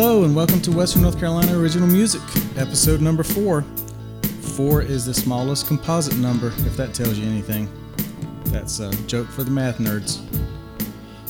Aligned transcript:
Hello, 0.00 0.22
and 0.22 0.36
welcome 0.36 0.60
to 0.60 0.70
Western 0.70 1.02
North 1.02 1.18
Carolina 1.18 1.58
Original 1.58 1.88
Music, 1.88 2.22
episode 2.56 3.00
number 3.00 3.24
four. 3.24 3.62
Four 4.54 4.80
is 4.80 5.04
the 5.04 5.12
smallest 5.12 5.66
composite 5.66 6.16
number, 6.18 6.52
if 6.58 6.76
that 6.76 6.94
tells 6.94 7.18
you 7.18 7.28
anything. 7.28 7.68
That's 8.44 8.78
a 8.78 8.92
joke 9.08 9.26
for 9.26 9.42
the 9.42 9.50
math 9.50 9.78
nerds. 9.78 10.20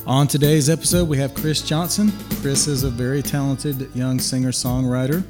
On 0.06 0.26
today's 0.26 0.68
episode, 0.68 1.08
we 1.08 1.16
have 1.16 1.34
Chris 1.34 1.62
Johnson. 1.62 2.12
Chris 2.42 2.66
is 2.66 2.84
a 2.84 2.90
very 2.90 3.22
talented 3.22 3.88
young 3.96 4.18
singer 4.18 4.50
songwriter 4.50 5.24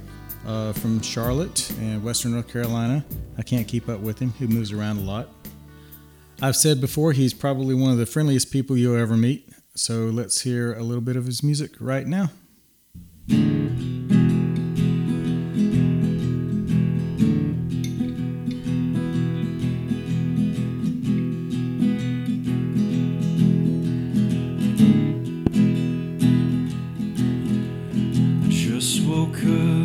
uh, 0.44 0.72
from 0.72 1.00
Charlotte 1.00 1.70
and 1.78 2.02
Western 2.02 2.32
North 2.32 2.48
Carolina. 2.48 3.04
I 3.38 3.42
can't 3.42 3.68
keep 3.68 3.88
up 3.88 4.00
with 4.00 4.18
him, 4.18 4.32
he 4.32 4.48
moves 4.48 4.72
around 4.72 4.98
a 4.98 5.02
lot. 5.02 5.28
I've 6.42 6.56
said 6.56 6.80
before, 6.80 7.12
he's 7.12 7.34
probably 7.34 7.76
one 7.76 7.92
of 7.92 7.98
the 7.98 8.06
friendliest 8.06 8.50
people 8.50 8.76
you'll 8.76 8.96
ever 8.96 9.16
meet. 9.16 9.48
So 9.76 10.06
let's 10.06 10.40
hear 10.40 10.74
a 10.74 10.82
little 10.82 11.00
bit 11.00 11.14
of 11.14 11.26
his 11.26 11.44
music 11.44 11.76
right 11.78 12.04
now. 12.04 12.30
Just 29.30 29.77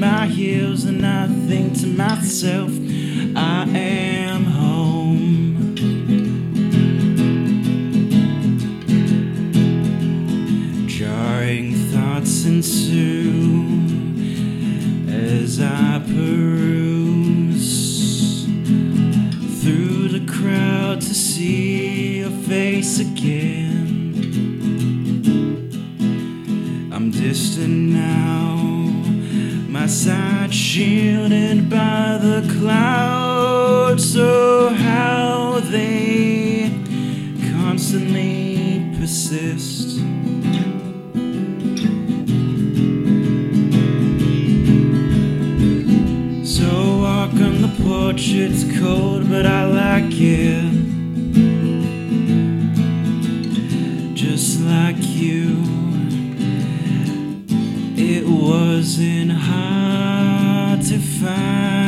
my 0.00 0.26
heels, 0.26 0.84
and 0.84 1.06
I 1.06 1.26
think 1.46 1.78
to 1.80 1.86
myself, 1.86 2.70
I 3.36 3.66
am 3.68 4.09
it 58.12 58.26
wasn't 58.26 59.30
hard 59.30 60.82
to 60.82 60.98
find 60.98 61.79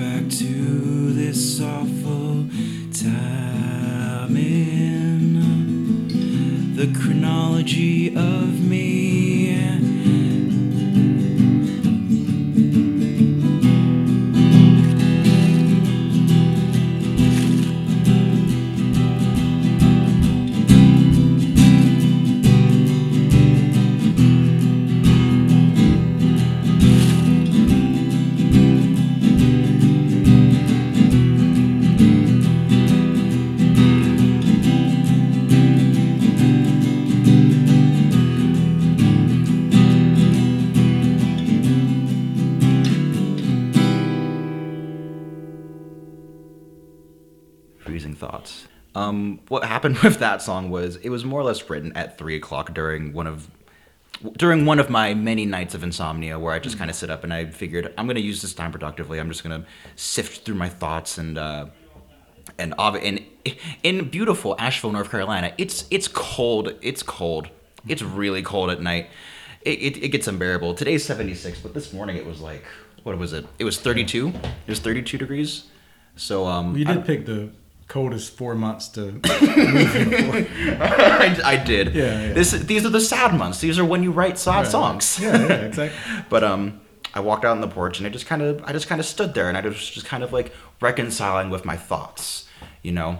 back 0.00 0.30
to 0.30 1.12
this 1.12 1.60
awful 1.60 2.46
time 2.94 4.34
in 4.34 5.36
the 6.74 6.86
chronology 6.98 8.08
of 8.16 8.59
happened 49.94 50.12
with 50.12 50.20
that 50.20 50.42
song 50.42 50.70
was 50.70 50.96
it 50.96 51.08
was 51.10 51.24
more 51.24 51.40
or 51.40 51.44
less 51.44 51.68
written 51.68 51.92
at 51.96 52.18
three 52.18 52.36
o'clock 52.36 52.74
during 52.74 53.12
one 53.12 53.26
of 53.26 53.50
during 54.36 54.66
one 54.66 54.78
of 54.78 54.90
my 54.90 55.14
many 55.14 55.46
nights 55.46 55.74
of 55.74 55.82
insomnia 55.82 56.38
where 56.38 56.52
I 56.52 56.58
just 56.58 56.76
kind 56.78 56.90
of 56.90 56.96
sit 56.96 57.08
up 57.10 57.24
and 57.24 57.32
I 57.32 57.46
figured 57.46 57.92
I'm 57.96 58.06
gonna 58.06 58.20
use 58.20 58.42
this 58.42 58.52
time 58.54 58.70
productively. 58.72 59.18
I'm 59.18 59.28
just 59.28 59.42
gonna 59.42 59.64
sift 59.96 60.44
through 60.44 60.56
my 60.56 60.68
thoughts 60.68 61.18
and 61.18 61.38
uh, 61.38 61.66
and 62.58 62.74
in 63.02 63.24
in 63.82 64.08
beautiful 64.10 64.54
Asheville, 64.58 64.92
North 64.92 65.10
Carolina, 65.10 65.52
it's 65.58 65.84
it's 65.90 66.08
cold. 66.08 66.74
It's 66.82 67.02
cold. 67.02 67.48
It's 67.88 68.02
really 68.02 68.42
cold 68.42 68.70
at 68.70 68.82
night. 68.82 69.08
It, 69.62 69.78
it, 69.78 70.02
it 70.04 70.08
gets 70.08 70.26
unbearable. 70.26 70.74
Today's 70.74 71.04
76, 71.04 71.60
but 71.60 71.74
this 71.74 71.92
morning 71.92 72.16
it 72.16 72.26
was 72.26 72.40
like 72.40 72.64
what 73.02 73.16
was 73.16 73.32
it? 73.32 73.46
It 73.58 73.64
was 73.64 73.80
32. 73.80 74.28
It 74.28 74.34
was 74.68 74.80
32 74.80 75.16
degrees. 75.16 75.64
So 76.16 76.46
um, 76.46 76.76
You 76.76 76.84
I- 76.86 76.94
did 76.94 77.04
pick 77.06 77.24
the 77.26 77.50
coldest 77.90 78.36
four 78.36 78.54
months 78.54 78.88
to. 78.88 79.20
I, 80.80 81.40
I 81.44 81.56
did. 81.56 81.94
Yeah, 81.94 82.28
yeah. 82.28 82.32
This 82.32 82.52
these 82.52 82.86
are 82.86 82.88
the 82.88 83.00
sad 83.00 83.34
months. 83.34 83.60
These 83.60 83.78
are 83.78 83.84
when 83.84 84.02
you 84.02 84.12
write 84.12 84.38
sad 84.38 84.66
songs. 84.68 85.18
Yeah, 85.20 85.36
yeah, 85.36 85.54
exactly. 85.66 86.24
but 86.30 86.42
um, 86.44 86.80
I 87.12 87.20
walked 87.20 87.44
out 87.44 87.50
on 87.50 87.60
the 87.60 87.68
porch 87.68 87.98
and 87.98 88.06
I 88.06 88.10
just 88.10 88.26
kind 88.26 88.42
of 88.42 88.62
I 88.64 88.72
just 88.72 88.86
kind 88.86 89.00
of 89.00 89.06
stood 89.06 89.34
there 89.34 89.48
and 89.48 89.58
I 89.58 89.60
was 89.60 89.90
just 89.90 90.06
kind 90.06 90.22
of 90.22 90.32
like 90.32 90.54
reconciling 90.80 91.50
with 91.50 91.64
my 91.64 91.76
thoughts. 91.76 92.46
You 92.82 92.92
know, 92.92 93.18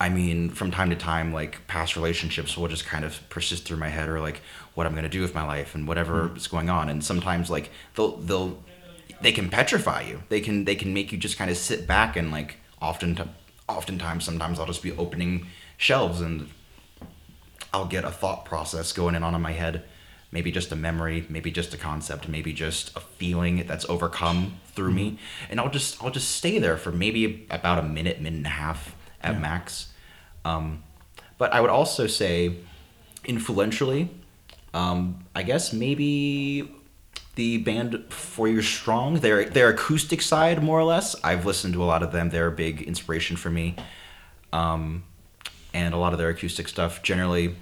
I 0.00 0.08
mean, 0.08 0.50
from 0.50 0.70
time 0.70 0.90
to 0.90 0.96
time, 0.96 1.32
like 1.32 1.66
past 1.66 1.96
relationships 1.96 2.56
will 2.56 2.68
just 2.68 2.86
kind 2.86 3.04
of 3.04 3.20
persist 3.28 3.64
through 3.66 3.78
my 3.78 3.88
head, 3.88 4.08
or 4.08 4.20
like 4.20 4.40
what 4.74 4.86
I'm 4.86 4.94
gonna 4.94 5.08
do 5.08 5.20
with 5.20 5.34
my 5.34 5.44
life 5.44 5.74
and 5.74 5.88
whatever 5.88 6.34
is 6.36 6.46
going 6.46 6.70
on. 6.70 6.88
And 6.88 7.02
sometimes, 7.04 7.50
like 7.50 7.70
they'll 7.96 8.16
they'll 8.18 8.62
they 9.20 9.32
can 9.32 9.50
petrify 9.50 10.02
you. 10.02 10.22
They 10.28 10.40
can 10.40 10.64
they 10.64 10.76
can 10.76 10.94
make 10.94 11.10
you 11.10 11.18
just 11.18 11.36
kind 11.36 11.50
of 11.50 11.56
sit 11.56 11.88
back 11.88 12.16
and 12.16 12.30
like 12.30 12.58
often 12.80 13.16
t- 13.16 13.24
oftentimes 13.68 14.24
sometimes 14.24 14.58
I'll 14.58 14.66
just 14.66 14.82
be 14.82 14.92
opening 14.92 15.46
shelves 15.76 16.20
and 16.20 16.48
I'll 17.72 17.86
get 17.86 18.04
a 18.04 18.10
thought 18.10 18.44
process 18.44 18.92
going 18.92 19.14
in 19.14 19.22
on 19.22 19.34
in 19.34 19.42
my 19.42 19.52
head. 19.52 19.84
Maybe 20.30 20.52
just 20.52 20.72
a 20.72 20.76
memory, 20.76 21.26
maybe 21.28 21.50
just 21.50 21.72
a 21.72 21.78
concept, 21.78 22.28
maybe 22.28 22.52
just 22.52 22.94
a 22.96 23.00
feeling 23.00 23.66
that's 23.66 23.88
overcome 23.88 24.60
through 24.66 24.92
me, 24.92 25.18
and 25.48 25.58
I'll 25.58 25.70
just 25.70 26.02
I'll 26.04 26.10
just 26.10 26.30
stay 26.30 26.58
there 26.58 26.76
for 26.76 26.92
maybe 26.92 27.46
about 27.50 27.78
a 27.78 27.82
minute, 27.82 28.20
minute 28.20 28.36
and 28.36 28.46
a 28.46 28.50
half 28.50 28.94
at 29.22 29.40
max. 29.40 29.90
Um, 30.44 30.82
but 31.38 31.52
I 31.54 31.60
would 31.62 31.70
also 31.70 32.06
say, 32.06 32.56
influentially, 33.24 34.10
um, 34.74 35.24
I 35.34 35.44
guess 35.44 35.72
maybe 35.72 36.70
the 37.38 37.56
band 37.58 38.04
Four 38.10 38.48
Year 38.48 38.62
Strong, 38.62 39.20
their 39.20 39.44
their 39.44 39.68
acoustic 39.68 40.20
side, 40.20 40.60
more 40.60 40.76
or 40.76 40.82
less. 40.82 41.14
I've 41.22 41.46
listened 41.46 41.72
to 41.74 41.82
a 41.84 41.86
lot 41.86 42.02
of 42.02 42.10
them. 42.10 42.30
They're 42.30 42.48
a 42.48 42.52
big 42.52 42.82
inspiration 42.82 43.36
for 43.36 43.48
me. 43.48 43.76
Um, 44.52 45.04
and 45.72 45.94
a 45.94 45.98
lot 45.98 46.12
of 46.12 46.18
their 46.18 46.30
acoustic 46.30 46.66
stuff 46.66 47.00
generally 47.00 47.54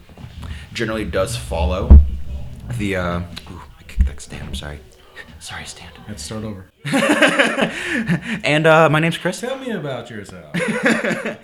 generally 0.73 1.05
does 1.05 1.37
follow 1.37 2.01
the 2.79 2.97
uh 2.97 3.21
ooh, 3.21 3.63
I 3.79 3.83
kicked 3.83 4.07
that 4.07 4.19
stand, 4.19 4.49
I'm 4.49 4.55
sorry. 4.55 4.79
Sorry, 5.41 5.67
stand. 5.67 5.93
Let's 6.09 6.23
start 6.23 6.45
over. 6.45 6.71
And 8.45 8.67
uh 8.67 8.89
my 8.89 8.99
name's 9.01 9.19
Chris. 9.19 9.41
Tell 9.41 9.59
me 9.59 9.73
about 9.73 10.09
yourself. 10.09 10.57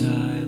favorite 0.00 0.39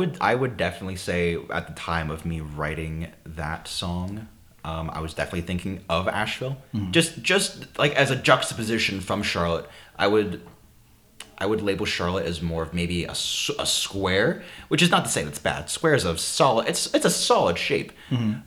would 0.00 0.16
I 0.20 0.34
would 0.34 0.56
definitely 0.56 0.96
say 0.96 1.36
at 1.50 1.64
the 1.68 1.74
time 1.74 2.10
of 2.10 2.24
me 2.24 2.40
writing 2.40 3.08
that 3.24 3.68
song, 3.68 4.28
um, 4.64 4.90
I 4.92 5.00
was 5.00 5.12
definitely 5.14 5.42
thinking 5.42 5.84
of 5.88 6.08
Asheville. 6.08 6.56
Just 6.90 7.22
just 7.22 7.78
like 7.78 7.94
as 7.94 8.10
a 8.10 8.16
juxtaposition 8.16 9.00
from 9.00 9.22
Charlotte, 9.22 9.66
I 9.96 10.06
would 10.06 10.40
I 11.42 11.46
would 11.46 11.62
label 11.62 11.86
Charlotte 11.86 12.26
as 12.26 12.42
more 12.42 12.62
of 12.62 12.74
maybe 12.74 13.04
a, 13.04 13.12
a 13.12 13.66
square, 13.66 14.42
which 14.68 14.82
is 14.82 14.90
not 14.90 15.04
to 15.06 15.10
say 15.10 15.22
that's 15.24 15.38
bad. 15.38 15.70
Square 15.70 15.94
is 15.94 16.04
a 16.04 16.16
solid. 16.18 16.68
It's 16.68 16.92
it's 16.94 17.06
a 17.06 17.10
solid 17.10 17.56
shape, 17.58 17.92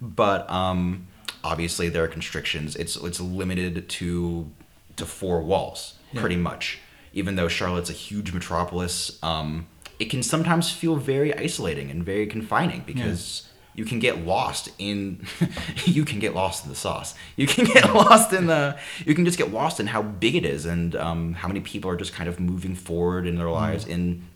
but 0.02 0.50
um, 0.50 1.08
obviously 1.44 1.90
there 1.90 2.04
are 2.04 2.08
constrictions. 2.08 2.76
It's 2.76 2.96
it's 2.96 3.20
limited 3.22 3.90
to 3.98 4.50
to 4.98 5.06
four 5.06 5.42
walls, 5.42 5.96
pretty 6.16 6.36
much. 6.36 6.80
Even 7.14 7.36
though 7.36 7.48
Charlotte's 7.48 7.90
a 7.92 7.94
huge 8.08 8.34
metropolis, 8.34 9.20
um, 9.22 9.68
it 10.04 10.10
can 10.10 10.22
sometimes 10.22 10.70
feel 10.70 10.98
very 10.98 11.34
isolating 11.38 11.90
and 11.90 12.04
very 12.04 12.28
confining 12.28 12.82
because 12.82 13.48
you 13.74 13.86
can 13.86 14.00
get 14.00 14.26
lost 14.26 14.68
in 14.78 15.26
you 15.86 16.04
can 16.04 16.20
get 16.20 16.36
lost 16.36 16.66
in 16.66 16.70
the 16.70 16.76
sauce. 16.76 17.16
You 17.38 17.48
can 17.48 17.64
get 17.64 17.94
lost 17.94 18.34
in 18.34 18.48
the 18.48 18.78
you 19.06 19.16
can 19.16 19.24
just 19.24 19.38
get 19.38 19.54
lost 19.54 19.80
in 19.80 19.88
how 19.88 20.02
big 20.02 20.36
it 20.36 20.46
is 20.46 20.66
and 20.66 20.94
um, 20.98 21.34
how 21.36 21.48
many 21.48 21.62
people 21.62 21.90
are 21.90 21.96
just 21.96 22.12
kind 22.12 22.28
of 22.28 22.38
moving 22.38 22.76
forward 22.76 23.26
in 23.26 23.38
their 23.38 23.46
mm-hmm. 23.46 23.56
lives 23.56 23.86
in 23.86 24.28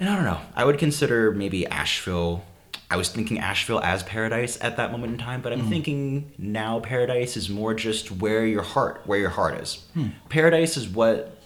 and 0.00 0.08
i 0.08 0.16
don't 0.16 0.24
know. 0.24 0.40
I 0.56 0.64
would 0.64 0.78
consider 0.78 1.30
maybe 1.30 1.64
asheville. 1.68 2.44
I 2.90 2.96
was 2.96 3.08
thinking 3.08 3.38
asheville 3.38 3.80
as 3.80 4.02
paradise 4.02 4.58
at 4.60 4.78
that 4.78 4.90
moment 4.90 5.12
in 5.12 5.18
time 5.18 5.42
but 5.42 5.52
i'm 5.52 5.60
mm-hmm. 5.60 5.70
thinking 5.70 6.32
now 6.38 6.80
paradise 6.80 7.36
is 7.36 7.48
more 7.48 7.72
just 7.72 8.10
where 8.10 8.44
your 8.44 8.62
heart 8.62 9.02
where 9.04 9.20
your 9.20 9.30
heart 9.30 9.60
is. 9.60 9.84
Hmm. 9.94 10.08
Paradise 10.28 10.76
is 10.76 10.88
what 10.88 11.40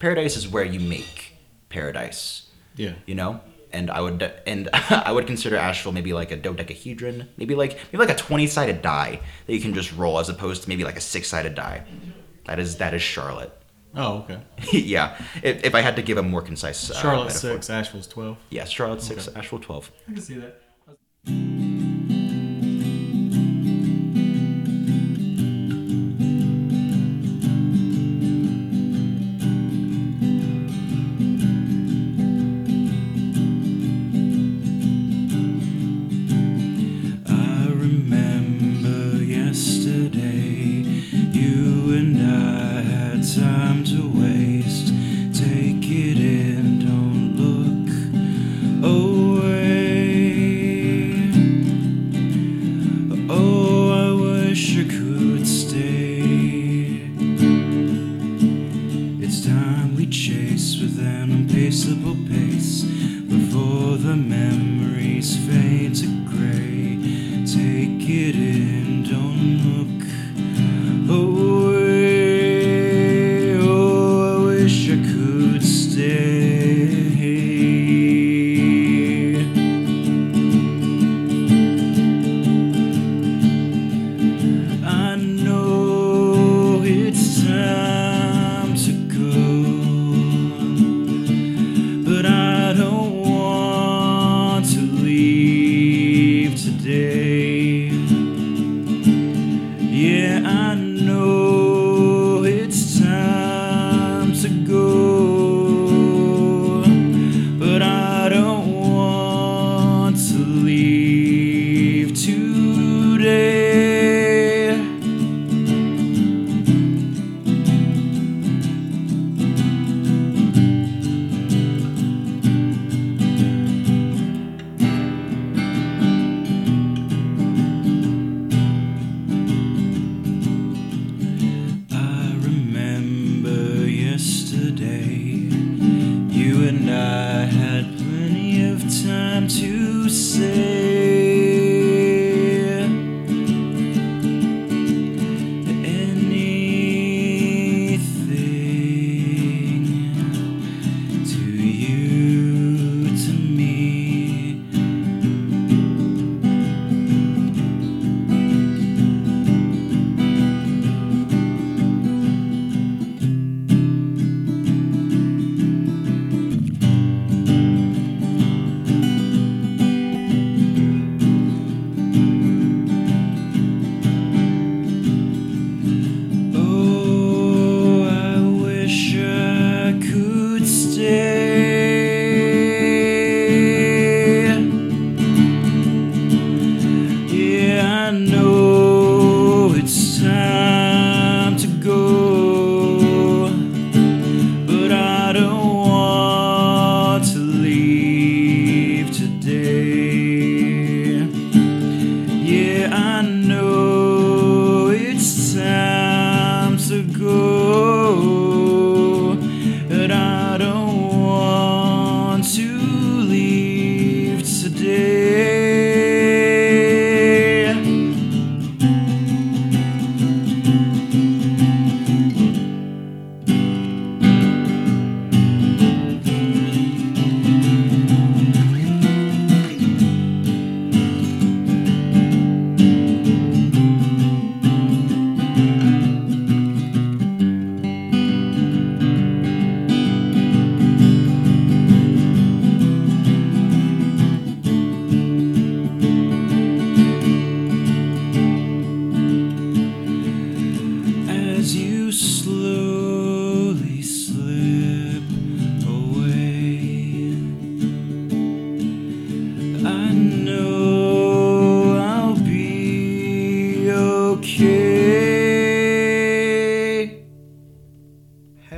paradise 0.00 0.36
is 0.36 0.48
where 0.48 0.64
you 0.64 0.80
make 0.80 1.27
paradise 1.68 2.46
Yeah. 2.76 2.94
you 3.06 3.14
know 3.14 3.40
and 3.72 3.90
i 3.90 4.00
would 4.00 4.22
and 4.46 4.68
i 4.72 5.12
would 5.12 5.26
consider 5.26 5.56
asheville 5.56 5.92
maybe 5.92 6.12
like 6.12 6.30
a 6.30 6.36
dodecahedron 6.36 7.28
maybe 7.36 7.54
like 7.54 7.78
maybe 7.92 7.98
like 8.06 8.14
a 8.14 8.18
20 8.18 8.46
sided 8.46 8.80
die 8.82 9.20
that 9.46 9.52
you 9.54 9.60
can 9.60 9.74
just 9.74 9.92
roll 9.94 10.18
as 10.18 10.28
opposed 10.28 10.62
to 10.62 10.68
maybe 10.68 10.84
like 10.84 10.96
a 10.96 11.00
six 11.00 11.28
sided 11.28 11.54
die 11.54 11.84
that 12.46 12.58
is 12.58 12.76
that 12.78 12.94
is 12.94 13.02
charlotte 13.02 13.52
Oh, 13.94 14.18
okay. 14.18 14.40
yeah 14.72 15.16
if, 15.42 15.64
if 15.64 15.74
i 15.74 15.80
had 15.80 15.96
to 15.96 16.02
give 16.02 16.18
a 16.18 16.22
more 16.22 16.42
concise 16.42 16.90
uh, 16.90 16.94
Charlotte 16.94 17.26
metaphor. 17.28 17.52
six, 17.56 17.70
Asheville's 17.70 18.06
twelve. 18.06 18.36
yes 18.50 18.70
charlotte 18.70 19.02
6 19.02 19.28
Okay. 19.28 19.38
asheville 19.38 19.58
12 19.60 19.90
I 20.08 20.12
can 20.12 20.22
see 20.22 20.34
that. 20.34 21.77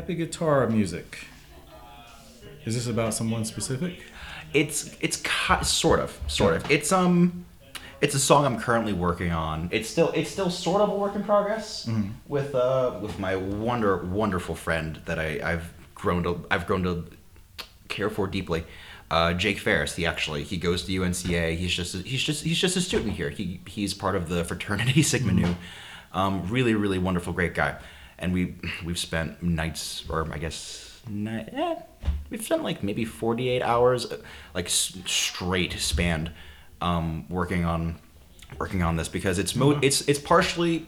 Guitar 0.06 0.66
music. 0.66 1.26
Is 2.64 2.74
this 2.74 2.86
about 2.86 3.14
someone 3.14 3.44
specific? 3.44 4.02
It's 4.52 4.96
it's 5.00 5.22
sort 5.62 6.00
of 6.00 6.18
sort 6.26 6.56
of. 6.56 6.70
It's 6.70 6.92
um 6.92 7.46
it's 8.00 8.14
a 8.14 8.18
song 8.18 8.44
I'm 8.44 8.58
currently 8.58 8.92
working 8.92 9.30
on. 9.30 9.68
It's 9.72 9.88
still 9.88 10.10
it's 10.12 10.30
still 10.30 10.50
sort 10.50 10.82
of 10.82 10.88
a 10.88 10.94
work 10.94 11.14
in 11.14 11.24
progress 11.24 11.88
with 12.26 12.54
uh 12.54 12.98
with 13.00 13.18
my 13.18 13.36
wonder 13.36 13.98
wonderful 13.98 14.54
friend 14.54 15.00
that 15.06 15.18
I 15.18 15.40
I've 15.42 15.72
grown 15.94 16.22
to 16.24 16.44
I've 16.50 16.66
grown 16.66 16.82
to 16.84 17.04
care 17.88 18.10
for 18.10 18.26
deeply. 18.26 18.64
Uh, 19.10 19.34
Jake 19.34 19.58
Ferris, 19.58 19.96
he 19.96 20.06
actually 20.06 20.44
he 20.44 20.56
goes 20.56 20.84
to 20.84 20.92
UNCA. 20.92 21.56
He's 21.56 21.74
just 21.74 21.94
a, 21.94 21.98
he's 21.98 22.22
just 22.22 22.44
he's 22.44 22.58
just 22.58 22.76
a 22.76 22.80
student 22.80 23.14
here. 23.14 23.30
He 23.30 23.60
he's 23.66 23.92
part 23.92 24.14
of 24.14 24.28
the 24.28 24.44
fraternity 24.44 25.02
Sigma 25.10 25.32
Nu. 25.32 25.56
Um, 26.12 26.48
really 26.48 26.74
really 26.74 26.98
wonderful 26.98 27.32
great 27.32 27.54
guy. 27.54 27.76
And 28.20 28.32
we 28.32 28.54
we've 28.84 28.98
spent 28.98 29.42
nights 29.42 30.04
or 30.08 30.28
I 30.32 30.38
guess 30.38 31.00
night, 31.08 31.48
eh, 31.52 31.76
we've 32.28 32.42
spent 32.44 32.62
like 32.62 32.82
maybe 32.82 33.04
48 33.04 33.62
hours 33.62 34.04
uh, 34.12 34.18
like 34.54 34.66
s- 34.66 34.96
straight 35.06 35.72
spanned 35.80 36.30
um, 36.82 37.24
working 37.30 37.64
on 37.64 37.96
working 38.58 38.82
on 38.82 38.96
this 38.96 39.08
because 39.08 39.38
it's 39.38 39.56
mo- 39.56 39.78
it's 39.82 40.02
it's 40.08 40.18
partially 40.18 40.86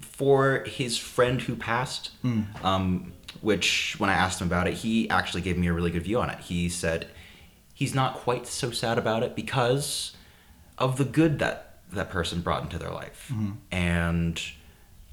for 0.00 0.64
his 0.66 0.98
friend 0.98 1.40
who 1.42 1.56
passed. 1.56 2.10
Um, 2.62 3.12
which 3.40 3.96
when 3.98 4.10
I 4.10 4.12
asked 4.14 4.40
him 4.40 4.46
about 4.46 4.66
it, 4.68 4.74
he 4.74 5.08
actually 5.10 5.40
gave 5.40 5.56
me 5.56 5.66
a 5.66 5.72
really 5.72 5.90
good 5.90 6.02
view 6.04 6.20
on 6.20 6.28
it. 6.30 6.38
He 6.40 6.68
said 6.68 7.08
he's 7.74 7.94
not 7.94 8.14
quite 8.14 8.46
so 8.46 8.70
sad 8.70 8.98
about 8.98 9.22
it 9.22 9.34
because 9.34 10.14
of 10.78 10.98
the 10.98 11.04
good 11.04 11.38
that 11.38 11.78
that 11.92 12.10
person 12.10 12.40
brought 12.40 12.62
into 12.62 12.78
their 12.78 12.90
life. 12.90 13.32
And 13.72 14.40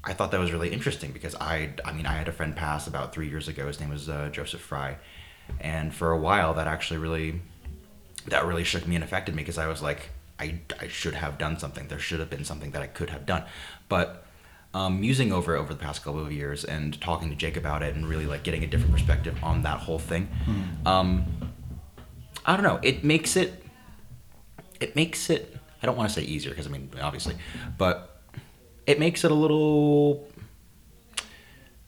I 0.02 0.14
thought 0.14 0.30
that 0.30 0.40
was 0.40 0.52
really 0.52 0.70
interesting 0.70 1.12
because 1.12 1.34
I, 1.34 1.70
I 1.84 1.92
mean, 1.92 2.06
I 2.06 2.14
had 2.14 2.28
a 2.28 2.32
friend 2.32 2.56
pass 2.56 2.86
about 2.86 3.12
three 3.12 3.28
years 3.28 3.48
ago. 3.48 3.66
His 3.66 3.80
name 3.80 3.90
was 3.90 4.08
uh, 4.08 4.30
Joseph 4.32 4.60
Fry, 4.60 4.96
and 5.60 5.94
for 5.94 6.10
a 6.10 6.18
while, 6.18 6.54
that 6.54 6.66
actually 6.66 6.98
really, 6.98 7.42
that 8.28 8.46
really 8.46 8.64
shook 8.64 8.86
me 8.86 8.94
and 8.94 9.04
affected 9.04 9.34
me 9.34 9.42
because 9.42 9.58
I 9.58 9.66
was 9.66 9.82
like, 9.82 10.10
I, 10.38 10.60
I 10.80 10.88
should 10.88 11.14
have 11.14 11.36
done 11.36 11.58
something. 11.58 11.88
There 11.88 11.98
should 11.98 12.18
have 12.20 12.30
been 12.30 12.44
something 12.44 12.70
that 12.70 12.80
I 12.80 12.86
could 12.86 13.10
have 13.10 13.26
done, 13.26 13.44
but 13.90 14.24
um, 14.72 15.00
musing 15.00 15.32
over 15.32 15.56
over 15.56 15.74
the 15.74 15.80
past 15.80 16.02
couple 16.04 16.24
of 16.24 16.32
years 16.32 16.64
and 16.64 16.98
talking 17.00 17.28
to 17.28 17.36
Jake 17.36 17.56
about 17.56 17.82
it 17.82 17.94
and 17.94 18.08
really 18.08 18.26
like 18.26 18.42
getting 18.42 18.62
a 18.62 18.66
different 18.66 18.92
perspective 18.92 19.36
on 19.42 19.62
that 19.64 19.80
whole 19.80 19.98
thing. 19.98 20.28
Um, 20.86 21.26
I 22.46 22.54
don't 22.56 22.62
know. 22.64 22.78
It 22.82 23.04
makes 23.04 23.36
it. 23.36 23.62
It 24.80 24.96
makes 24.96 25.28
it. 25.28 25.56
I 25.82 25.86
don't 25.86 25.96
want 25.96 26.08
to 26.08 26.14
say 26.14 26.22
easier 26.22 26.50
because 26.50 26.66
I 26.66 26.70
mean 26.70 26.88
obviously, 27.02 27.34
but 27.76 28.09
it 28.86 28.98
makes 28.98 29.24
it 29.24 29.30
a 29.30 29.34
little 29.34 30.28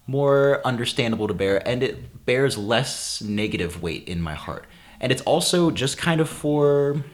more 0.06 0.60
understandable 0.64 1.28
to 1.28 1.34
bear, 1.34 1.66
and 1.66 1.82
it 1.82 2.24
bears 2.26 2.58
less 2.58 3.22
negative 3.22 3.82
weight 3.82 4.08
in 4.08 4.20
my 4.20 4.34
heart. 4.34 4.66
And 5.00 5.10
it's 5.10 5.22
also 5.22 5.70
just 5.70 5.98
kind 5.98 6.20
of 6.20 6.28
for 6.28 7.04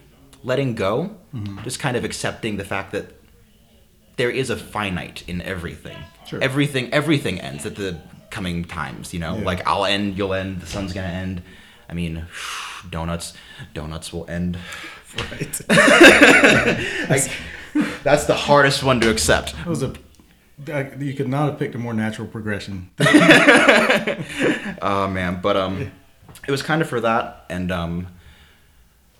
letting 0.45 0.75
go, 0.75 1.17
mm-hmm. 1.35 1.63
just 1.63 1.79
kind 1.79 1.97
of 1.97 2.05
accepting 2.05 2.57
the 2.57 2.65
fact 2.65 2.93
that 2.93 3.15
there 4.17 4.31
is 4.31 4.51
a 4.51 4.57
finite 4.57 5.23
in 5.27 5.41
everything. 5.43 5.97
Sure. 6.27 6.43
Everything 6.43 6.93
everything 6.93 7.41
ends 7.41 7.65
at 7.65 7.77
the 7.77 7.99
coming 8.31 8.65
times, 8.65 9.15
you 9.15 9.21
know? 9.21 9.39
Yeah. 9.39 9.45
Like 9.45 9.67
I'll 9.67 9.87
end, 9.87 10.19
you'll 10.19 10.35
end, 10.35 10.61
the 10.61 10.67
sun's 10.67 10.93
gonna 10.93 11.07
end. 11.07 11.43
I 11.89 11.95
mean, 11.95 12.27
donuts 12.91 13.35
donuts 13.75 14.13
will 14.13 14.29
end. 14.29 14.59
Right. 15.17 15.61
Like 17.09 17.33
that's 18.03 18.25
the 18.27 18.35
hardest 18.35 18.83
one 18.83 19.01
to 19.01 19.11
accept. 19.11 19.55
That 19.57 19.67
was 19.67 19.83
a. 19.83 19.93
You 20.99 21.15
could 21.15 21.29
not 21.29 21.51
have 21.51 21.59
picked 21.59 21.75
a 21.77 21.79
more 21.79 21.95
natural 21.95 22.27
progression. 22.27 22.91
Oh 24.83 25.09
man, 25.11 25.41
but 25.43 25.57
um 25.57 25.91
it 26.47 26.51
was 26.51 26.63
kind 26.63 26.83
of 26.83 26.89
for 26.89 27.01
that 27.01 27.45
and 27.51 27.71
um 27.73 28.09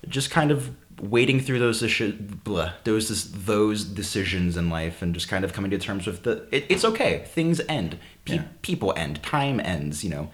just 0.07 0.31
kind 0.31 0.51
of 0.51 0.71
wading 1.01 1.39
through 1.39 1.59
those 1.59 1.81
issue, 1.81 2.11
blah, 2.43 2.73
those 2.83 3.31
those 3.45 3.83
decisions 3.85 4.57
in 4.57 4.69
life 4.69 5.01
and 5.01 5.13
just 5.13 5.27
kind 5.29 5.45
of 5.45 5.53
coming 5.53 5.71
to 5.71 5.77
terms 5.77 6.05
with 6.07 6.23
the 6.23 6.45
it, 6.51 6.65
it's 6.69 6.83
okay 6.83 7.23
things 7.27 7.61
end 7.69 7.97
Pe- 8.25 8.35
Yeah. 8.35 8.43
people 8.61 8.93
end 8.97 9.21
time 9.23 9.59
ends 9.61 10.03
you 10.03 10.09
know 10.09 10.29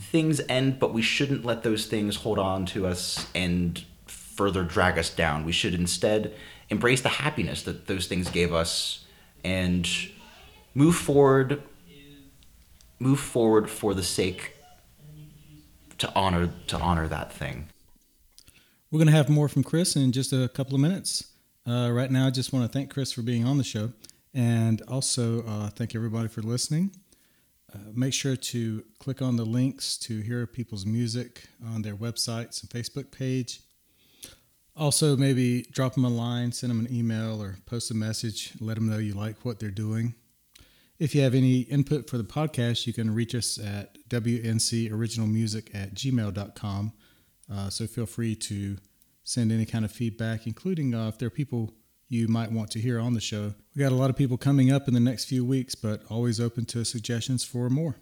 things 0.00 0.40
end 0.48 0.78
but 0.80 0.92
we 0.92 1.02
shouldn't 1.02 1.44
let 1.44 1.62
those 1.62 1.86
things 1.86 2.16
hold 2.16 2.38
on 2.40 2.66
to 2.66 2.86
us 2.86 3.26
and 3.36 3.84
further 4.06 4.64
drag 4.64 4.98
us 4.98 5.10
down 5.10 5.44
we 5.44 5.52
should 5.52 5.74
instead 5.74 6.34
embrace 6.70 7.00
the 7.02 7.08
happiness 7.08 7.62
that 7.64 7.86
those 7.86 8.06
things 8.06 8.30
gave 8.30 8.52
us 8.52 9.04
and 9.44 9.88
move 10.74 10.94
forward 10.96 11.62
move 12.98 13.18
forward 13.20 13.68
for 13.70 13.94
the 13.94 14.02
sake 14.02 14.56
to 15.98 16.12
honor 16.14 16.50
to 16.66 16.76
honor 16.78 17.08
that 17.08 17.32
thing 17.32 17.66
We're 18.90 18.98
going 18.98 19.06
to 19.08 19.12
have 19.12 19.28
more 19.28 19.48
from 19.48 19.62
Chris 19.62 19.96
in 19.96 20.12
just 20.12 20.32
a 20.32 20.48
couple 20.48 20.74
of 20.74 20.80
minutes. 20.80 21.24
Uh, 21.66 21.90
right 21.92 22.10
now, 22.10 22.26
I 22.26 22.30
just 22.30 22.52
want 22.52 22.64
to 22.64 22.72
thank 22.72 22.92
Chris 22.92 23.12
for 23.12 23.22
being 23.22 23.44
on 23.44 23.56
the 23.58 23.64
show 23.64 23.92
and 24.34 24.82
also 24.88 25.44
uh, 25.46 25.68
thank 25.70 25.94
everybody 25.94 26.28
for 26.28 26.42
listening. 26.42 26.90
Uh, 27.72 27.78
make 27.94 28.12
sure 28.12 28.34
to 28.36 28.82
click 28.98 29.22
on 29.22 29.36
the 29.36 29.44
links 29.44 29.96
to 29.98 30.20
hear 30.22 30.46
people's 30.46 30.84
music 30.84 31.48
on 31.72 31.82
their 31.82 31.94
websites 31.94 32.62
and 32.62 32.70
Facebook 32.70 33.10
page. 33.12 33.60
Also, 34.76 35.16
maybe 35.16 35.62
drop 35.72 35.94
them 35.94 36.04
a 36.04 36.08
line, 36.08 36.52
send 36.52 36.70
them 36.70 36.80
an 36.80 36.92
email, 36.92 37.42
or 37.42 37.56
post 37.66 37.90
a 37.90 37.94
message. 37.94 38.52
Let 38.60 38.76
them 38.76 38.88
know 38.88 38.98
you 38.98 39.14
like 39.14 39.44
what 39.44 39.58
they're 39.58 39.70
doing. 39.70 40.14
If 40.98 41.14
you 41.14 41.22
have 41.22 41.34
any 41.34 41.60
input 41.60 42.08
for 42.08 42.18
the 42.18 42.24
podcast, 42.24 42.86
you 42.86 42.92
can 42.92 43.14
reach 43.14 43.34
us 43.34 43.58
at 43.58 43.96
wncoriginalmusic 44.08 45.74
at 45.74 45.94
gmail.com. 45.94 46.92
Uh, 47.52 47.70
so 47.70 47.86
feel 47.86 48.06
free 48.06 48.34
to 48.34 48.76
send 49.24 49.50
any 49.50 49.66
kind 49.66 49.84
of 49.84 49.90
feedback, 49.90 50.46
including 50.46 50.94
uh, 50.94 51.08
if 51.08 51.18
there 51.18 51.28
are 51.28 51.30
people 51.30 51.72
you 52.08 52.28
might 52.28 52.52
want 52.52 52.70
to 52.72 52.80
hear 52.80 52.98
on 52.98 53.14
the 53.14 53.20
show. 53.20 53.54
We 53.74 53.82
got 53.82 53.92
a 53.92 53.96
lot 53.96 54.10
of 54.10 54.16
people 54.16 54.36
coming 54.36 54.70
up 54.70 54.88
in 54.88 54.94
the 54.94 55.00
next 55.00 55.24
few 55.26 55.44
weeks, 55.44 55.74
but 55.74 56.02
always 56.10 56.40
open 56.40 56.66
to 56.66 56.84
suggestions 56.84 57.44
for 57.44 57.70
more. 57.70 57.96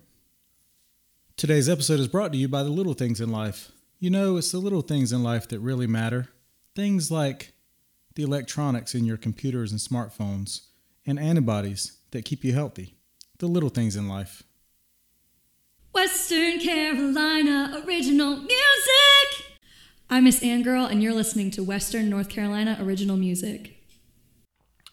Today's 1.36 1.68
episode 1.68 2.00
is 2.00 2.08
brought 2.08 2.32
to 2.32 2.38
you 2.38 2.48
by 2.48 2.62
the 2.62 2.70
little 2.70 2.94
things 2.94 3.20
in 3.20 3.30
life. 3.30 3.70
You 4.00 4.10
know, 4.10 4.38
it's 4.38 4.50
the 4.50 4.58
little 4.58 4.82
things 4.82 5.12
in 5.12 5.22
life 5.22 5.46
that 5.48 5.60
really 5.60 5.86
matter. 5.86 6.28
Things 6.78 7.10
like 7.10 7.54
the 8.14 8.22
electronics 8.22 8.94
in 8.94 9.04
your 9.04 9.16
computers 9.16 9.72
and 9.72 9.80
smartphones, 9.80 10.66
and 11.04 11.18
antibodies 11.18 11.98
that 12.12 12.24
keep 12.24 12.44
you 12.44 12.52
healthy. 12.52 12.94
The 13.38 13.48
little 13.48 13.68
things 13.68 13.96
in 13.96 14.06
life. 14.06 14.44
Western 15.92 16.60
Carolina 16.60 17.82
original 17.84 18.36
music. 18.36 19.58
I'm 20.08 20.22
Miss 20.22 20.40
Ann 20.40 20.62
Girl, 20.62 20.84
and 20.84 21.02
you're 21.02 21.14
listening 21.14 21.50
to 21.50 21.64
Western 21.64 22.08
North 22.08 22.28
Carolina 22.28 22.78
original 22.80 23.16
music. 23.16 23.74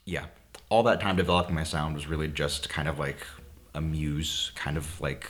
yeah 0.05 0.25
all 0.69 0.81
that 0.81 0.99
time 0.99 1.15
developing 1.15 1.53
my 1.53 1.61
sound 1.61 1.93
was 1.93 2.07
really 2.07 2.27
just 2.27 2.67
kind 2.67 2.87
of 2.87 2.97
like 2.97 3.27
a 3.75 3.81
muse 3.81 4.51
kind 4.55 4.75
of 4.75 4.99
like 4.99 5.29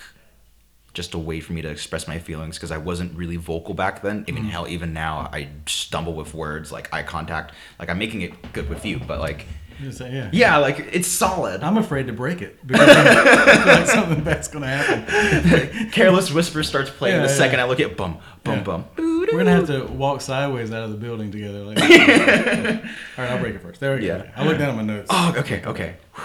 just 0.95 1.13
a 1.13 1.17
way 1.17 1.39
for 1.39 1.53
me 1.53 1.61
to 1.61 1.69
express 1.69 2.07
my 2.07 2.17
feelings 2.17 2.57
because 2.57 2.71
i 2.71 2.77
wasn't 2.77 3.15
really 3.15 3.35
vocal 3.35 3.73
back 3.73 4.01
then 4.01 4.25
i 4.27 4.31
mean 4.31 4.45
mm. 4.45 4.49
hell 4.49 4.67
even 4.67 4.93
now 4.93 5.29
i 5.31 5.47
stumble 5.67 6.13
with 6.13 6.33
words 6.33 6.71
like 6.71 6.91
eye 6.93 7.03
contact 7.03 7.53
like 7.77 7.89
i'm 7.89 7.99
making 7.99 8.21
it 8.21 8.53
good 8.53 8.67
with 8.69 8.85
you 8.85 8.99
but 8.99 9.19
like 9.19 9.45
yeah. 9.79 10.29
yeah 10.31 10.57
like 10.57 10.79
it's 10.93 11.07
solid 11.07 11.61
I'm 11.61 11.77
afraid 11.77 12.07
to 12.07 12.13
break 12.13 12.41
it 12.41 12.65
because 12.65 12.87
like 13.65 13.87
something 13.87 14.23
bad's 14.23 14.47
going 14.47 14.61
to 14.61 14.69
happen. 14.69 15.89
careless 15.91 16.31
whisper 16.31 16.63
starts 16.63 16.89
playing 16.89 17.17
Yeah, 17.17 17.23
the 17.23 17.27
yeah. 17.27 17.37
second 17.37 17.59
i 17.59 17.65
look 17.65 17.81
at 17.81 17.97
bum 17.97 18.19
bum 18.45 18.63
bum 18.63 18.85
We're 18.97 19.25
going 19.25 19.45
to 19.45 19.51
have 19.51 19.67
to 19.67 19.83
walk 19.85 20.21
sideways 20.21 20.71
out 20.71 20.83
of 20.83 20.91
the 20.91 20.97
building 20.97 21.31
together. 21.31 21.63
Like, 21.63 21.79
all 21.81 21.87
right, 21.87 23.31
I'll 23.31 23.39
break 23.39 23.55
it 23.55 23.61
first. 23.61 23.79
There 23.79 23.95
we 23.95 24.05
go. 24.05 24.23
I 24.35 24.45
look 24.45 24.57
down 24.57 24.69
at 24.69 24.75
my 24.75 24.83
notes. 24.83 25.07
oh 25.09 25.33
okay 25.37 25.61
okay 25.65 25.97
Whew. 26.13 26.23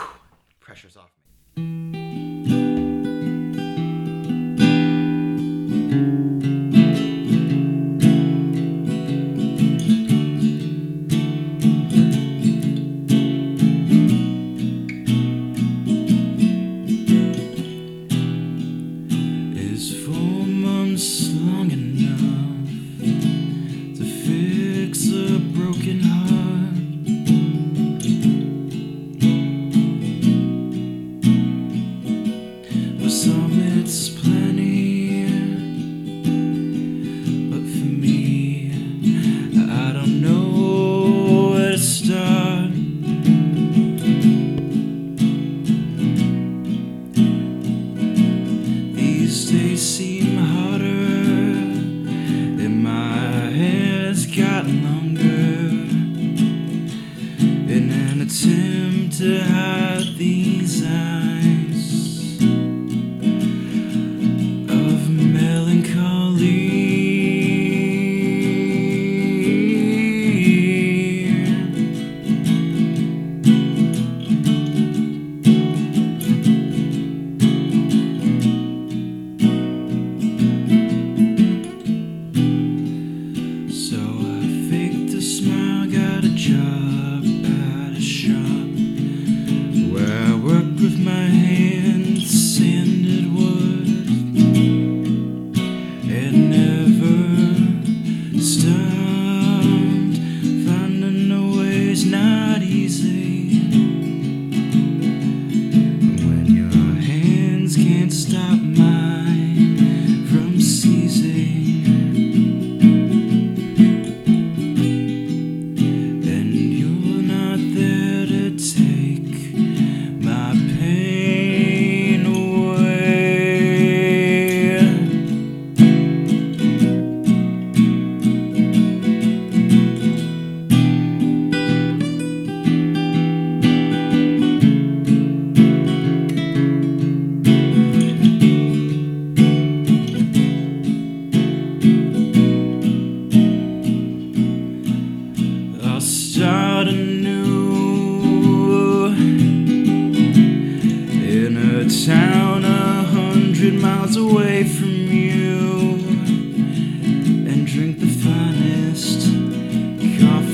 pressure's 0.61 0.97
off 0.97 1.11
me 1.57 2.00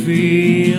coffee 0.07 0.76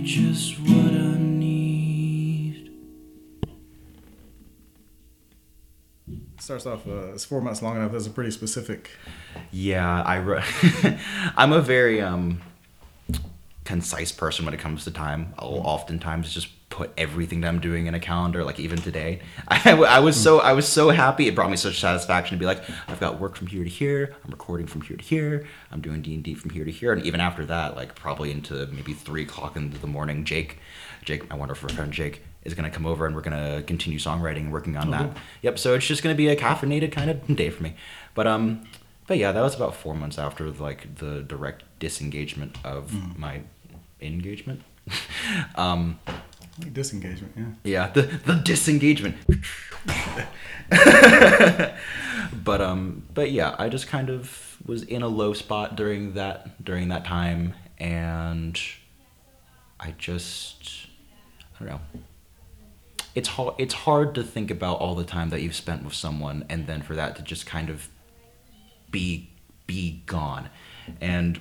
be 0.00 0.06
just 0.06 0.58
what 0.60 0.92
I 0.92 1.16
need. 1.18 2.70
Starts 6.38 6.66
off, 6.66 6.86
uh, 6.86 7.12
it's 7.12 7.24
four 7.24 7.40
months 7.40 7.62
long 7.62 7.76
enough. 7.76 7.92
That's 7.92 8.06
a 8.06 8.10
pretty 8.10 8.30
specific. 8.30 8.90
Yeah, 9.50 10.02
I 10.02 10.16
re- 10.16 10.98
I'm 11.36 11.52
a 11.52 11.60
very 11.60 12.00
um 12.00 12.40
concise 13.70 14.10
person 14.10 14.44
when 14.44 14.52
it 14.52 14.58
comes 14.58 14.82
to 14.82 14.90
time. 14.90 15.32
I'll 15.38 15.62
oftentimes 15.64 16.34
just 16.34 16.48
put 16.70 16.90
everything 16.98 17.40
that 17.42 17.48
I'm 17.48 17.60
doing 17.60 17.86
in 17.86 17.94
a 17.94 18.00
calendar. 18.00 18.42
Like 18.44 18.58
even 18.58 18.78
today, 18.78 19.20
I, 19.48 19.74
I 19.74 20.00
was 20.00 20.20
so 20.20 20.40
I 20.40 20.54
was 20.54 20.66
so 20.66 20.90
happy. 20.90 21.28
It 21.28 21.36
brought 21.36 21.50
me 21.50 21.56
such 21.56 21.78
satisfaction 21.78 22.36
to 22.36 22.40
be 22.40 22.46
like, 22.46 22.62
I've 22.88 22.98
got 22.98 23.20
work 23.20 23.36
from 23.36 23.46
here 23.46 23.62
to 23.62 23.70
here. 23.70 24.16
I'm 24.24 24.30
recording 24.32 24.66
from 24.66 24.80
here 24.80 24.96
to 24.96 25.04
here. 25.04 25.46
I'm 25.70 25.80
doing 25.80 26.02
D 26.02 26.14
and 26.14 26.24
D 26.24 26.34
from 26.34 26.50
here 26.50 26.64
to 26.64 26.70
here. 26.70 26.92
And 26.92 27.06
even 27.06 27.20
after 27.20 27.46
that, 27.46 27.76
like 27.76 27.94
probably 27.94 28.32
into 28.32 28.66
maybe 28.66 28.92
three 28.92 29.22
o'clock 29.22 29.54
into 29.54 29.78
the 29.78 29.86
morning, 29.86 30.24
Jake, 30.24 30.58
Jake, 31.04 31.30
my 31.30 31.36
wonderful 31.36 31.68
friend 31.68 31.92
Jake. 31.92 32.22
Is 32.42 32.54
gonna 32.54 32.70
come 32.70 32.86
over 32.86 33.04
and 33.04 33.14
we're 33.14 33.20
gonna 33.20 33.62
continue 33.66 33.98
songwriting 33.98 34.44
and 34.44 34.52
working 34.52 34.74
on 34.78 34.90
that. 34.92 35.14
Yep. 35.42 35.58
So 35.58 35.74
it's 35.74 35.86
just 35.86 36.02
gonna 36.02 36.14
be 36.14 36.28
a 36.28 36.34
caffeinated 36.36 36.90
kind 36.90 37.10
of 37.10 37.36
day 37.36 37.50
for 37.50 37.62
me. 37.62 37.74
But 38.14 38.26
um, 38.26 38.64
but 39.06 39.18
yeah, 39.18 39.30
that 39.30 39.42
was 39.42 39.54
about 39.54 39.74
four 39.74 39.94
months 39.94 40.18
after 40.18 40.50
like 40.50 40.96
the 40.96 41.20
direct 41.20 41.64
disengagement 41.78 42.56
of 42.64 43.18
my 43.18 43.42
engagement. 44.00 44.62
um, 45.54 45.98
disengagement, 46.72 47.32
yeah. 47.36 47.44
yeah, 47.64 47.90
the 47.92 48.02
the 48.02 48.34
disengagement. 48.34 49.16
but 52.44 52.60
um, 52.60 53.02
but 53.12 53.30
yeah, 53.30 53.54
I 53.58 53.68
just 53.68 53.88
kind 53.88 54.10
of 54.10 54.56
was 54.66 54.82
in 54.82 55.02
a 55.02 55.08
low 55.08 55.32
spot 55.32 55.76
during 55.76 56.14
that 56.14 56.64
during 56.64 56.88
that 56.88 57.04
time, 57.04 57.54
and 57.78 58.60
I 59.78 59.94
just 59.98 60.86
I 61.56 61.64
don't 61.64 61.68
know. 61.68 61.80
It's 63.14 63.28
hard. 63.28 63.54
It's 63.58 63.74
hard 63.74 64.14
to 64.14 64.22
think 64.22 64.50
about 64.50 64.78
all 64.78 64.94
the 64.94 65.04
time 65.04 65.30
that 65.30 65.42
you've 65.42 65.56
spent 65.56 65.84
with 65.84 65.94
someone, 65.94 66.44
and 66.48 66.66
then 66.66 66.82
for 66.82 66.94
that 66.94 67.16
to 67.16 67.22
just 67.22 67.46
kind 67.46 67.70
of 67.70 67.88
be 68.90 69.30
be 69.66 70.02
gone, 70.06 70.48
and 71.00 71.40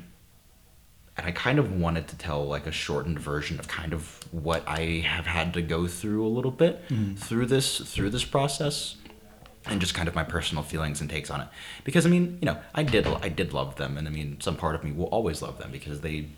and 1.20 1.28
I 1.28 1.32
kind 1.32 1.60
of 1.60 1.74
wanted 1.74 2.08
to 2.08 2.18
tell 2.18 2.48
like 2.48 2.66
a 2.66 2.72
shortened 2.72 3.20
version 3.20 3.60
of 3.60 3.68
kind 3.68 3.92
of 3.92 4.24
what 4.32 4.64
I 4.66 5.04
have 5.06 5.26
had 5.26 5.54
to 5.56 5.62
go 5.62 5.86
through 5.86 6.26
a 6.26 6.30
little 6.30 6.52
bit 6.52 6.88
mm-hmm. 6.88 7.16
through 7.16 7.48
this 7.48 7.80
through 7.80 8.12
this 8.12 8.24
process 8.24 8.96
and 9.66 9.82
just 9.82 9.94
kind 9.94 10.08
of 10.08 10.16
my 10.16 10.24
personal 10.24 10.64
feelings 10.64 11.02
and 11.02 11.10
takes 11.10 11.30
on 11.30 11.42
it. 11.42 11.48
Because 11.84 12.06
I 12.06 12.10
mean 12.10 12.38
you 12.42 12.46
know 12.46 12.58
I 12.74 12.84
did 12.84 13.06
I 13.06 13.28
did 13.28 13.52
love 13.52 13.76
them 13.76 13.98
and 13.98 14.08
I 14.08 14.12
mean 14.12 14.40
some 14.40 14.56
part 14.56 14.76
of 14.76 14.84
me 14.84 14.94
will 14.94 15.08
always 15.08 15.42
love 15.42 15.58
them 15.58 15.72
because 15.72 16.00
they 16.00 16.30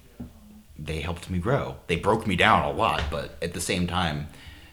they 0.80 1.02
helped 1.02 1.30
me 1.30 1.38
grow. 1.38 1.76
They 1.86 1.98
broke 1.98 2.26
me 2.26 2.36
down 2.36 2.66
a 2.66 2.72
lot 2.72 3.04
but 3.12 3.36
at 3.42 3.54
the 3.54 3.62
same 3.62 3.86
time 3.86 4.30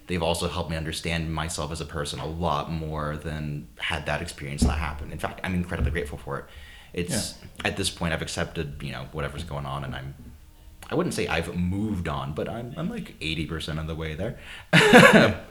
they've 0.07 0.23
also 0.23 0.49
helped 0.49 0.71
me 0.71 0.77
understand 0.79 1.35
myself 1.35 1.71
as 1.71 1.83
a 1.83 1.85
person 1.85 2.19
a 2.19 2.27
lot 2.27 2.73
more 2.73 3.19
than 3.19 3.69
had 3.79 4.07
that 4.07 4.23
experience 4.23 4.63
not 4.63 4.79
happened. 4.79 5.13
In 5.13 5.19
fact 5.19 5.41
I'm 5.45 5.55
incredibly 5.55 5.91
grateful 5.91 6.17
for 6.17 6.39
it 6.39 6.45
it's 6.93 7.35
at 7.65 7.77
this 7.77 7.91
point 7.91 8.13
I've 8.13 8.23
accepted 8.23 8.83
you 8.83 8.93
know 8.93 9.07
whatever's 9.13 9.45
going 9.45 9.67
on 9.67 9.85
and 9.85 9.95
I'm 9.95 10.15
I 10.91 10.95
wouldn't 10.95 11.15
say 11.15 11.27
I've 11.29 11.55
moved 11.57 12.09
on 12.09 12.33
but 12.35 12.49
I'm 12.49 12.75
I'm 12.77 12.89
like 12.89 13.19
80% 13.21 13.79
of 13.81 13.87
the 13.87 13.95
way 13.95 14.15
there 14.15 14.39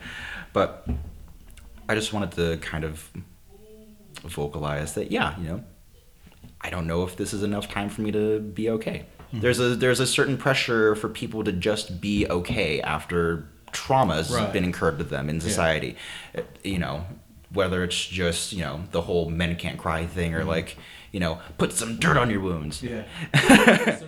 but 0.54 0.88
I 1.90 1.96
just 1.96 2.12
wanted 2.14 2.32
to 2.34 2.58
kind 2.58 2.84
of 2.84 3.12
vocalize 4.24 4.94
that 4.96 5.12
yeah, 5.12 5.38
you 5.40 5.48
know, 5.48 5.64
I 6.62 6.70
don't 6.70 6.88
know 6.88 7.04
if 7.04 7.16
this 7.18 7.34
is 7.34 7.44
enough 7.44 7.70
time 7.70 7.90
for 7.90 8.02
me 8.02 8.12
to 8.12 8.40
be 8.40 8.70
okay. 8.72 9.06
There's 9.32 9.60
a 9.60 9.76
there's 9.76 10.00
a 10.00 10.08
certain 10.08 10.38
pressure 10.38 10.96
for 10.96 11.10
people 11.10 11.44
to 11.44 11.52
just 11.52 12.02
be 12.02 12.28
okay 12.28 12.82
after 12.82 13.48
traumas 13.72 14.32
Right. 14.32 14.52
been 14.52 14.64
incurred 14.64 14.98
to 14.98 15.04
them 15.04 15.30
in 15.30 15.40
society. 15.42 15.96
Uh, 16.36 16.42
You 16.64 16.80
know, 16.80 17.06
whether 17.52 17.84
it's 17.84 18.06
just, 18.06 18.54
you 18.54 18.62
know, 18.62 18.84
the 18.92 19.02
whole 19.02 19.30
men 19.30 19.56
can't 19.56 19.78
cry 19.78 20.06
thing 20.06 20.34
or 20.34 20.40
mm-hmm. 20.40 20.50
like, 20.50 20.78
you 21.12 21.20
know, 21.20 21.40
put 21.58 21.74
some 21.74 21.98
dirt 21.98 22.18
on 22.18 22.30
your 22.30 22.42
wounds. 22.42 22.84
Yeah. 22.84 23.04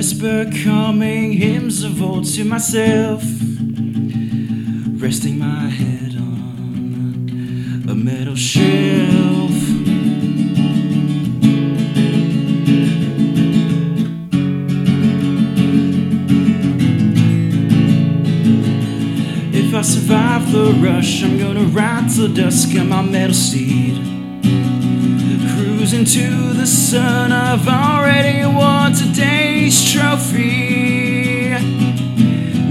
whisper 0.00 0.50
calming 0.64 1.30
hymns 1.30 1.84
of 1.84 2.02
old 2.02 2.24
to 2.24 2.42
myself, 2.42 3.22
resting 4.98 5.38
my 5.38 5.68
head 5.68 6.14
on 6.16 7.84
a 7.86 7.94
metal 7.94 8.34
shelf. 8.34 9.50
If 19.52 19.74
I 19.74 19.82
survive 19.82 20.50
the 20.50 20.72
rush, 20.82 21.22
I'm 21.22 21.38
gonna 21.38 21.64
ride 21.64 22.08
till 22.08 22.32
dusk 22.32 22.74
on 22.74 22.88
my 22.88 23.02
metal 23.02 23.34
steed. 23.34 23.96
Cruising 25.52 26.06
to 26.06 26.54
the 26.54 26.66
sun, 26.66 27.32
I've 27.32 27.68
already 27.68 28.46
won 28.46 28.69
today's 30.10 30.30
trophy. 30.30 31.50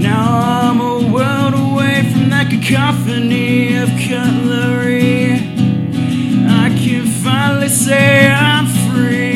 Now 0.00 0.70
I'm 0.70 0.80
a 0.80 1.12
world 1.12 1.54
away 1.54 2.10
from 2.12 2.30
that 2.30 2.50
cacophony 2.50 3.76
of 3.76 3.88
cutlery. 3.88 5.32
I 6.48 6.76
can 6.78 7.06
finally 7.06 7.68
say 7.68 8.30
I'm 8.30 8.66
free. 8.66 9.30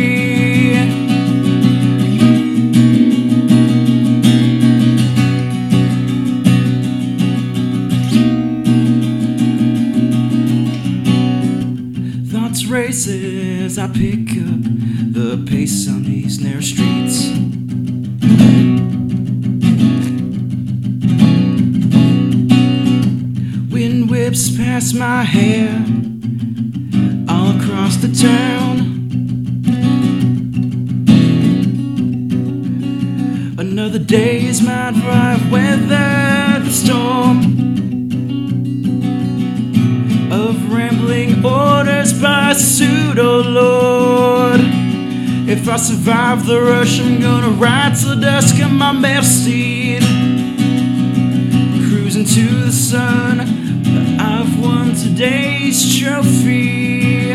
Thoughts 12.30 12.66
races, 12.66 13.78
I 13.78 13.88
pick 13.88 14.13
Whips 24.34 24.56
past 24.56 24.96
my 24.96 25.22
hair 25.22 25.70
all 27.28 27.56
across 27.56 27.98
the 27.98 28.08
town. 28.08 28.78
Another 33.56 34.00
day 34.00 34.44
is 34.44 34.60
my 34.60 34.90
drive, 34.90 35.52
weather 35.52 36.64
the 36.64 36.72
storm 36.72 37.38
of 40.32 40.72
rambling 40.72 41.46
orders 41.46 42.12
by 42.20 42.54
pseudo 42.54 43.40
lord. 43.40 44.58
If 45.48 45.68
I 45.68 45.76
survive 45.76 46.44
the 46.44 46.60
rush, 46.60 47.00
I'm 47.00 47.20
gonna 47.20 47.50
ride 47.50 47.94
till 47.94 48.18
dusk 48.20 48.60
on 48.60 48.74
my 48.74 48.90
metal 48.90 49.22
steed, 49.22 50.02
cruising 51.86 52.24
to 52.24 52.64
the 52.64 52.72
sun. 52.72 53.53
I've 54.44 54.61
won 54.61 54.94
today's 54.94 55.98
trophy. 55.98 57.33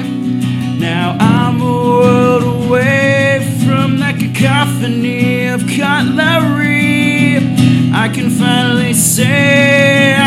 Now 0.77 1.17
I'm 1.19 1.59
a 1.59 1.65
world 1.65 2.65
away 2.65 3.39
from 3.65 3.97
that 3.97 4.19
cacophony 4.19 5.47
of 5.47 5.61
cutlery. 5.61 7.37
I 7.91 8.11
can 8.13 8.29
finally 8.29 8.93
say 8.93 10.18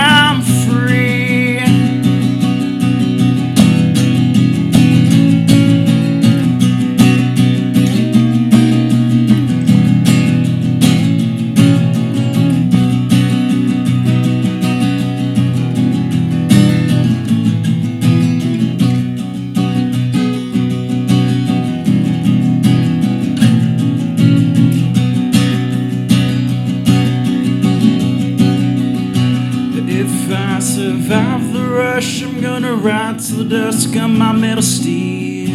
till 33.92 34.02
on 34.04 34.18
my 34.18 34.32
metal 34.32 34.62
steed. 34.62 35.50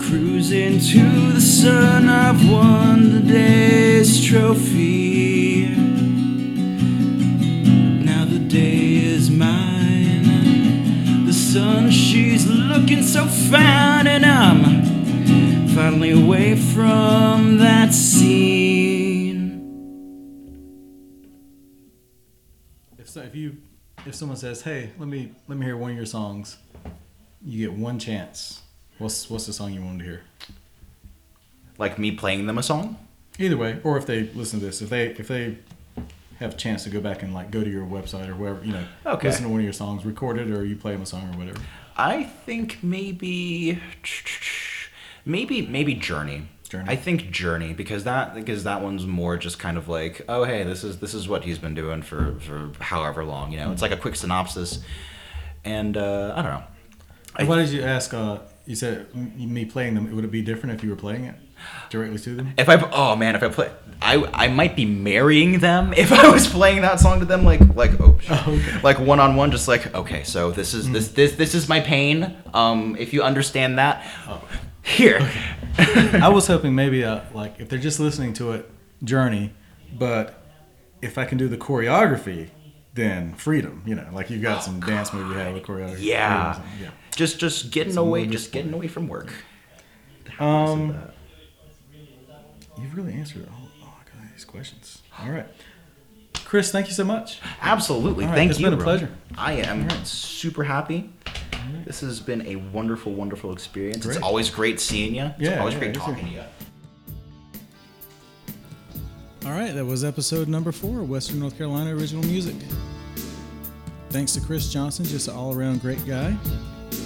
Cruising 0.00 0.80
to 0.80 1.32
the 1.32 1.40
sun, 1.40 2.08
I've 2.08 2.50
won 2.50 3.12
the 3.12 3.20
day's 3.20 3.69
says, 24.40 24.62
"Hey, 24.62 24.90
let 24.98 25.08
me 25.08 25.32
let 25.48 25.58
me 25.58 25.66
hear 25.66 25.76
one 25.76 25.90
of 25.90 25.96
your 25.96 26.06
songs," 26.06 26.56
you 27.44 27.68
get 27.68 27.78
one 27.78 27.98
chance. 27.98 28.62
What's 28.98 29.30
what's 29.30 29.46
the 29.46 29.52
song 29.52 29.72
you 29.72 29.82
wanted 29.82 29.98
to 30.00 30.04
hear? 30.04 30.22
Like 31.78 31.98
me 31.98 32.10
playing 32.12 32.46
them 32.46 32.58
a 32.58 32.62
song? 32.62 32.96
Either 33.38 33.56
way, 33.56 33.78
or 33.84 33.96
if 33.96 34.04
they 34.06 34.24
listen 34.34 34.60
to 34.60 34.66
this, 34.66 34.82
if 34.82 34.90
they 34.90 35.06
if 35.10 35.28
they 35.28 35.56
have 36.38 36.54
a 36.54 36.56
chance 36.56 36.84
to 36.84 36.90
go 36.90 37.00
back 37.00 37.22
and 37.22 37.32
like 37.34 37.50
go 37.50 37.62
to 37.62 37.70
your 37.70 37.84
website 37.86 38.28
or 38.28 38.34
wherever 38.34 38.64
you 38.64 38.72
know, 38.72 38.84
Okay. 39.06 39.28
listen 39.28 39.44
to 39.44 39.48
one 39.50 39.60
of 39.60 39.64
your 39.64 39.72
songs, 39.74 40.04
record 40.04 40.38
it, 40.38 40.50
or 40.50 40.64
you 40.64 40.74
play 40.76 40.92
them 40.92 41.02
a 41.02 41.06
song 41.06 41.32
or 41.34 41.38
whatever. 41.38 41.60
I 41.96 42.24
think 42.24 42.78
maybe 42.82 43.78
maybe 45.24 45.66
maybe 45.66 45.94
Journey. 45.94 46.48
Journey. 46.70 46.88
I 46.88 46.96
think 46.96 47.30
Journey 47.30 47.72
because 47.74 48.04
that 48.04 48.34
because 48.34 48.64
that 48.64 48.80
one's 48.80 49.04
more 49.04 49.36
just 49.36 49.58
kind 49.58 49.76
of 49.76 49.88
like 49.88 50.22
oh 50.28 50.44
hey 50.44 50.62
this 50.62 50.84
is 50.84 50.98
this 51.00 51.12
is 51.14 51.28
what 51.28 51.44
he's 51.44 51.58
been 51.58 51.74
doing 51.74 52.00
for 52.00 52.36
for 52.40 52.70
however 52.82 53.24
long 53.24 53.50
you 53.52 53.58
know 53.58 53.72
it's 53.72 53.82
like 53.82 53.90
a 53.90 53.96
quick 53.96 54.14
synopsis 54.16 54.78
and 55.64 55.96
uh, 55.96 56.32
I 56.36 56.42
don't 56.42 56.52
know 56.52 56.62
I- 57.36 57.44
Why 57.44 57.56
did 57.56 57.70
you 57.70 57.82
ask? 57.82 58.14
Uh, 58.14 58.38
you 58.66 58.76
said 58.76 59.12
me 59.14 59.64
playing 59.64 59.94
them. 59.94 60.14
Would 60.14 60.24
it 60.24 60.30
be 60.30 60.42
different 60.42 60.76
if 60.76 60.84
you 60.84 60.90
were 60.90 60.96
playing 60.96 61.24
it 61.24 61.34
directly 61.90 62.18
to 62.18 62.34
them? 62.36 62.54
if 62.56 62.68
I 62.68 62.76
oh 62.92 63.16
man 63.16 63.34
if 63.34 63.42
I 63.42 63.48
play 63.48 63.70
I 64.00 64.24
I 64.32 64.48
might 64.48 64.76
be 64.76 64.84
marrying 64.84 65.58
them 65.58 65.92
if 65.96 66.12
I 66.12 66.30
was 66.30 66.46
playing 66.46 66.82
that 66.82 67.00
song 67.00 67.18
to 67.18 67.26
them 67.26 67.44
like 67.44 67.60
like 67.74 68.00
oh, 68.00 68.16
shit. 68.20 68.30
Oh, 68.46 68.52
okay. 68.52 68.80
like 68.82 68.98
one 69.00 69.18
on 69.20 69.34
one 69.36 69.50
just 69.50 69.66
like 69.68 69.92
okay 69.94 70.22
so 70.22 70.52
this 70.52 70.72
is 70.72 70.88
this 70.90 71.08
this 71.08 71.34
this 71.34 71.54
is 71.54 71.68
my 71.68 71.80
pain 71.80 72.34
um 72.54 72.96
if 72.96 73.12
you 73.12 73.22
understand 73.22 73.78
that 73.78 74.04
here 74.82 75.30
I 75.78 76.28
was 76.28 76.46
hoping 76.46 76.74
maybe 76.74 77.04
uh, 77.04 77.20
like 77.32 77.60
if 77.60 77.68
they're 77.68 77.78
just 77.78 78.00
listening 78.00 78.32
to 78.34 78.52
it, 78.52 78.70
Journey, 79.04 79.52
but 79.98 80.42
if 81.02 81.16
I 81.18 81.24
can 81.24 81.38
do 81.38 81.48
the 81.48 81.56
choreography, 81.56 82.50
then 82.94 83.34
freedom. 83.34 83.82
You 83.86 83.94
know, 83.94 84.08
like 84.12 84.30
you've 84.30 84.42
got 84.42 84.62
some 84.62 84.80
dance 84.80 85.12
move 85.12 85.28
you 85.28 85.34
have 85.34 85.54
with 85.54 85.62
choreography. 85.62 86.00
Yeah. 86.00 86.60
Yeah. 86.80 86.90
just 87.14 87.38
just 87.38 87.70
getting 87.70 87.92
Some 87.92 88.08
away 88.08 88.26
just 88.26 88.52
getting 88.52 88.72
away 88.72 88.88
from 88.88 89.08
work 89.08 89.32
Um, 90.38 90.96
you've 92.80 92.96
really 92.96 93.12
answered 93.14 93.48
all, 93.50 93.68
all 93.82 93.94
these 94.32 94.44
questions. 94.44 95.02
All 95.18 95.30
right, 95.30 95.46
Chris, 96.44 96.72
thank 96.72 96.86
you 96.88 96.94
so 96.94 97.04
much. 97.04 97.40
Absolutely. 97.60 98.24
Right, 98.24 98.34
Thank 98.34 98.50
it's 98.50 98.60
you. 98.60 98.66
It's 98.66 98.70
been 98.74 98.80
a 98.80 98.84
Ron. 98.84 98.98
pleasure. 98.98 99.12
I 99.36 99.52
am 99.54 99.86
right. 99.86 100.06
super 100.06 100.64
happy. 100.64 101.10
Mm-hmm. 101.60 101.84
This 101.84 102.00
has 102.00 102.20
been 102.20 102.46
a 102.46 102.56
wonderful, 102.56 103.12
wonderful 103.12 103.52
experience. 103.52 104.04
Great. 104.04 104.16
It's 104.16 104.24
always 104.24 104.50
great 104.50 104.80
seeing 104.80 105.14
you. 105.14 105.24
It's 105.24 105.40
Yeah, 105.40 105.58
always 105.60 105.74
yeah, 105.74 105.80
great 105.80 105.94
talking 105.94 106.26
to 106.26 106.30
you. 106.32 106.42
All 109.46 109.52
right, 109.52 109.72
that 109.74 109.84
was 109.84 110.04
episode 110.04 110.48
number 110.48 110.70
four, 110.70 111.02
Western 111.02 111.40
North 111.40 111.56
Carolina 111.56 111.94
original 111.96 112.22
music. 112.24 112.56
Thanks 114.10 114.32
to 114.32 114.40
Chris 114.40 114.70
Johnson, 114.70 115.04
just 115.04 115.28
an 115.28 115.34
all 115.34 115.54
around 115.54 115.80
great 115.80 116.04
guy. 116.06 116.36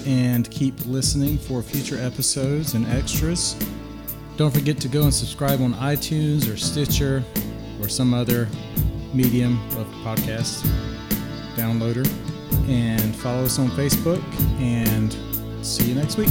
And 0.07 0.51
keep 0.51 0.75
listening 0.87 1.39
for 1.39 1.63
future 1.63 1.99
episodes 1.99 2.75
and 2.75 2.87
extras. 2.89 3.55
Don't 4.37 4.53
forget 4.53 4.79
to 4.81 4.89
go 4.89 5.03
and 5.03 5.15
subscribe 5.15 5.61
on 5.61 5.75
iTunes 5.75 6.53
or 6.53 6.57
Stitcher 6.57 7.23
or 7.81 7.89
some 7.89 8.13
other 8.13 8.49
medium 9.13 9.61
of 9.77 9.87
podcast 10.03 10.67
downloader 11.57 12.05
and 12.69 13.15
follow 13.17 13.45
us 13.45 13.59
on 13.59 13.69
Facebook. 13.71 14.23
And 14.61 15.13
see 15.65 15.89
you 15.89 15.95
next 15.95 16.17
week. 16.17 16.31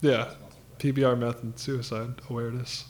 Yeah. 0.00 0.34
PBR 0.78 1.18
method 1.18 1.58
suicide 1.58 2.20
awareness. 2.30 2.84